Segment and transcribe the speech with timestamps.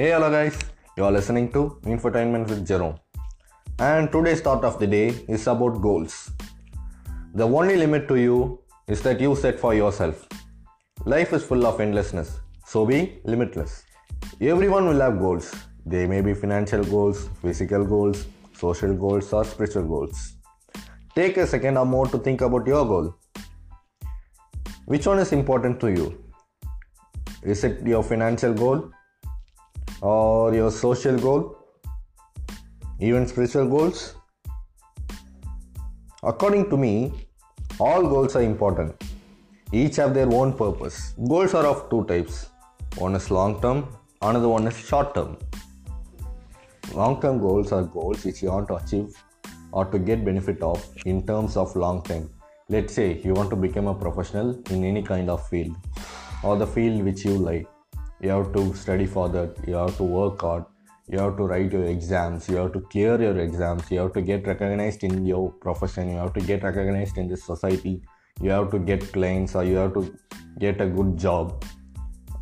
[0.00, 0.54] Hey, hello guys.
[0.96, 2.94] You are listening to Infotainment with Jerome.
[3.78, 6.30] And today's thought of the day is about goals.
[7.34, 10.26] The only limit to you is that you set for yourself.
[11.04, 13.84] Life is full of endlessness, so be limitless.
[14.40, 15.54] Everyone will have goals.
[15.84, 18.24] They may be financial goals, physical goals,
[18.54, 20.36] social goals, or spiritual goals.
[21.14, 23.16] Take a second or more to think about your goal.
[24.86, 26.24] Which one is important to you?
[27.42, 28.90] Is it your financial goal
[30.02, 31.56] or your social goal?
[33.00, 34.14] Even spiritual goals?
[36.22, 37.12] According to me,
[37.78, 39.02] all goals are important.
[39.72, 41.14] Each have their own purpose.
[41.28, 42.48] Goals are of two types.
[42.96, 43.88] One is long term,
[44.20, 45.38] another one is short term.
[46.94, 49.14] Long term goals are goals which you want to achieve
[49.72, 52.28] or to get benefit of in terms of long term.
[52.68, 55.76] Let's say you want to become a professional in any kind of field
[56.42, 57.66] or the field which you like.
[58.22, 60.64] You have to study for that, you have to work hard,
[61.08, 64.22] you have to write your exams, you have to clear your exams, you have to
[64.22, 68.02] get recognized in your profession, you have to get recognized in this society,
[68.40, 70.14] you have to get clients or you have to
[70.58, 71.64] get a good job.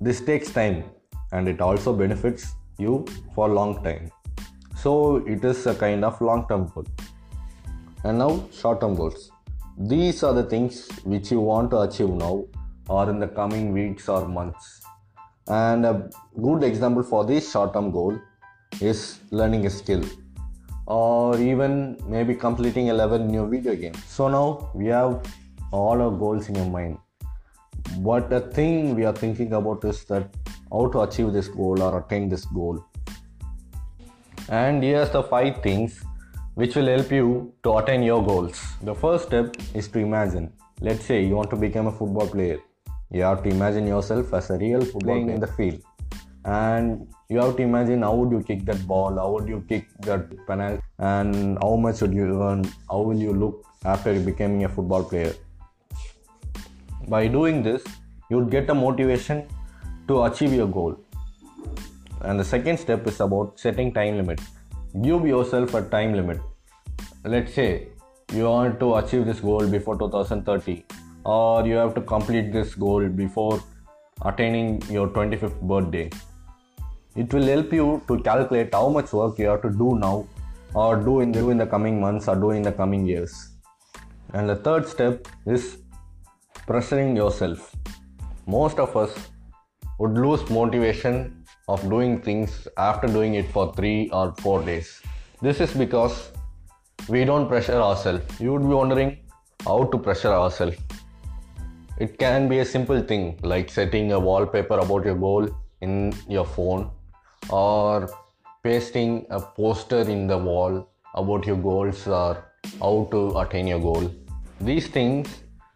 [0.00, 0.84] This takes time
[1.32, 4.10] and it also benefits you for long time.
[4.76, 6.86] So it is a kind of long term goal.
[8.04, 9.30] And now short term goals.
[9.76, 12.44] These are the things which you want to achieve now
[12.88, 14.80] or in the coming weeks or months.
[15.48, 18.18] And a good example for this short term goal
[18.80, 20.02] is learning a skill
[20.86, 23.94] or even maybe completing a level in your video game.
[24.06, 25.22] So now we have
[25.70, 26.98] all our goals in your mind.
[27.98, 30.28] But the thing we are thinking about is that
[30.70, 32.84] how to achieve this goal or attain this goal.
[34.48, 36.02] And here's the five things
[36.54, 38.60] which will help you to attain your goals.
[38.82, 40.52] The first step is to imagine.
[40.80, 42.58] Let's say you want to become a football player.
[43.10, 45.80] You have to imagine yourself as a real football player in the field.
[46.44, 49.86] And you have to imagine how would you kick that ball, how would you kick
[50.00, 54.68] that penalty, and how much would you earn, how will you look after becoming a
[54.68, 55.34] football player.
[57.08, 57.84] By doing this,
[58.30, 59.46] you would get a motivation
[60.08, 60.96] to achieve your goal.
[62.22, 64.40] And the second step is about setting time limit.
[65.02, 66.40] Give yourself a time limit.
[67.24, 67.88] Let's say
[68.32, 70.84] you want to achieve this goal before 2030
[71.24, 73.62] or you have to complete this goal before
[74.22, 76.10] attaining your 25th birthday.
[77.16, 80.26] It will help you to calculate how much work you have to do now
[80.74, 83.50] or do in the, do in the coming months or do in the coming years.
[84.32, 85.78] And the third step is
[86.66, 87.74] pressuring yourself.
[88.46, 89.16] Most of us
[89.98, 95.00] would lose motivation of doing things after doing it for three or four days.
[95.40, 96.30] This is because
[97.08, 98.40] we don't pressure ourselves.
[98.40, 99.18] You would be wondering
[99.64, 100.76] how to pressure ourselves.
[101.96, 105.48] It can be a simple thing like setting a wallpaper about your goal
[105.80, 106.90] in your phone
[107.48, 108.10] or
[108.64, 112.44] pasting a poster in the wall about your goals or
[112.80, 114.10] how to attain your goal.
[114.60, 115.28] These things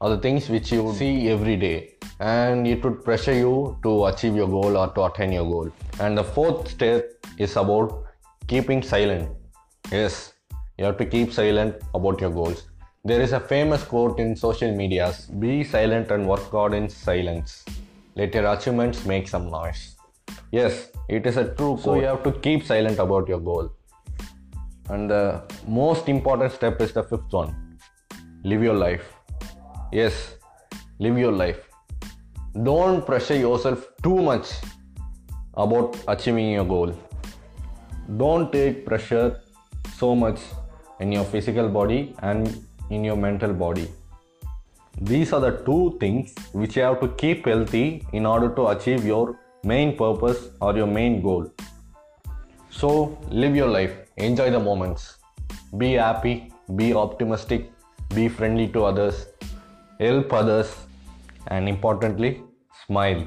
[0.00, 4.34] are the things which you see every day and it would pressure you to achieve
[4.34, 5.70] your goal or to attain your goal.
[6.00, 8.02] And the fourth step is about
[8.48, 9.30] keeping silent.
[9.92, 10.32] Yes,
[10.76, 12.69] you have to keep silent about your goals.
[13.02, 17.64] There is a famous quote in social medias be silent and work hard in silence.
[18.14, 19.96] Let your achievements make some noise.
[20.52, 21.80] Yes, it is a true quote.
[21.80, 23.72] So you have to keep silent about your goal.
[24.90, 27.78] And the most important step is the fifth one
[28.44, 29.14] live your life.
[29.92, 30.34] Yes,
[30.98, 31.70] live your life.
[32.62, 34.52] Don't pressure yourself too much
[35.54, 36.94] about achieving your goal.
[38.18, 39.40] Don't take pressure
[39.96, 40.38] so much
[40.98, 43.88] in your physical body and in your mental body.
[45.00, 49.04] These are the two things which you have to keep healthy in order to achieve
[49.04, 51.50] your main purpose or your main goal.
[52.70, 55.16] So, live your life, enjoy the moments,
[55.78, 57.70] be happy, be optimistic,
[58.14, 59.26] be friendly to others,
[59.98, 60.76] help others,
[61.46, 62.42] and importantly,
[62.86, 63.26] smile.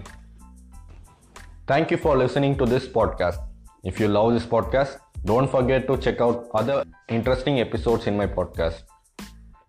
[1.68, 3.38] Thank you for listening to this podcast.
[3.84, 8.28] If you love this podcast, don't forget to check out other interesting episodes in my
[8.28, 8.84] podcast.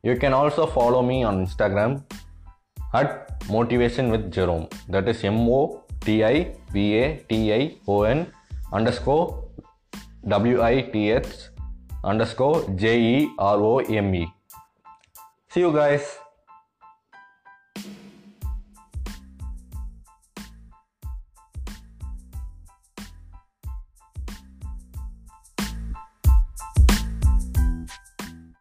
[0.04, 2.02] You can also follow me on Instagram
[2.92, 4.68] at Motivation with Jerome.
[4.88, 8.26] That is M O T I V A T I O N
[8.70, 9.48] underscore
[10.28, 11.48] W I T H
[12.04, 14.26] underscore J E R O M E.
[15.48, 16.23] See you guys.